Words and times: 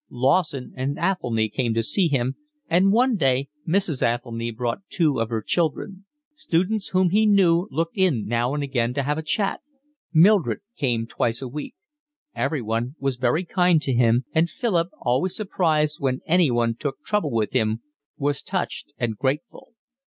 Lawson 0.09 0.73
and 0.75 0.97
Athelny 0.97 1.47
came 1.47 1.75
to 1.75 1.83
see 1.83 2.07
him, 2.07 2.35
and 2.67 2.91
one 2.91 3.15
day 3.17 3.49
Mrs. 3.67 4.01
Athelny 4.01 4.49
brought 4.49 4.81
two 4.89 5.19
of 5.21 5.29
her 5.29 5.43
children; 5.43 6.05
students 6.33 6.87
whom 6.87 7.11
he 7.11 7.27
knew 7.27 7.67
looked 7.69 7.95
in 7.99 8.25
now 8.25 8.55
and 8.55 8.63
again 8.63 8.95
to 8.95 9.03
have 9.03 9.19
a 9.19 9.21
chat; 9.21 9.61
Mildred 10.11 10.61
came 10.75 11.05
twice 11.05 11.39
a 11.39 11.47
week. 11.47 11.75
Everyone 12.33 12.95
was 12.97 13.17
very 13.17 13.45
kind 13.45 13.79
to 13.83 13.93
him, 13.93 14.25
and 14.33 14.49
Philip, 14.49 14.87
always 14.99 15.35
surprised 15.35 15.97
when 15.99 16.21
anyone 16.25 16.73
took 16.73 17.03
trouble 17.05 17.29
with 17.29 17.53
him, 17.53 17.81
was 18.17 18.41
touched 18.41 18.93
and 18.97 19.15
grateful. 19.15 19.73